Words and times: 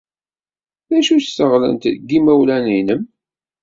D 0.89 0.91
acu-tt 0.97 1.35
teɣlent 1.37 1.83
n 1.97 2.07
yimawlan-nnem? 2.09 3.01